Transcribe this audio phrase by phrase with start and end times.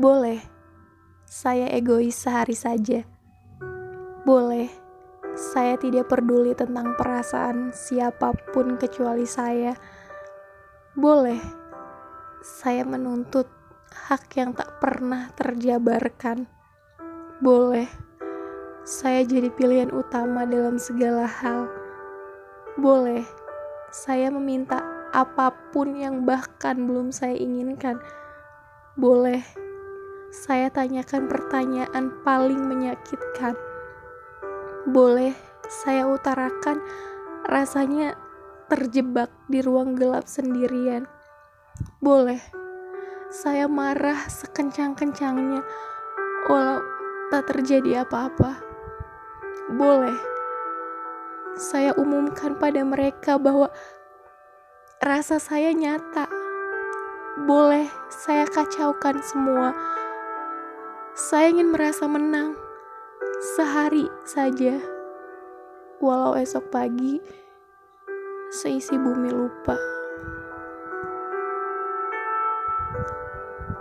[0.00, 0.40] Boleh,
[1.28, 3.04] saya egois sehari saja.
[4.24, 4.72] Boleh,
[5.36, 9.76] saya tidak peduli tentang perasaan siapa pun kecuali saya.
[10.96, 11.36] Boleh,
[12.40, 13.44] saya menuntut
[13.92, 16.48] hak yang tak pernah terjabarkan.
[17.44, 17.88] Boleh,
[18.88, 21.68] saya jadi pilihan utama dalam segala hal.
[22.80, 23.28] Boleh,
[23.92, 24.80] saya meminta
[25.12, 28.00] apa pun yang bahkan belum saya inginkan.
[28.96, 29.44] Boleh,
[30.32, 33.52] saya tanyakan pertanyaan paling menyakitkan
[34.88, 35.36] boleh
[35.68, 36.80] saya utarakan
[37.46, 38.16] rasanya
[38.66, 41.04] terjebak di ruang gelap sendirian.
[42.00, 42.40] Boleh
[43.28, 45.62] saya marah sekencang-kencangnya
[46.48, 46.80] walau
[47.30, 48.58] tak terjadi apa-apa.
[49.70, 50.16] Boleh
[51.54, 53.70] saya umumkan pada mereka bahwa
[54.98, 56.26] rasa saya nyata.
[57.44, 59.72] Boleh saya kacaukan semua.
[61.12, 62.56] Saya ingin merasa menang
[63.52, 64.80] sehari saja,
[66.00, 67.20] walau esok pagi
[68.48, 69.76] seisi bumi lupa.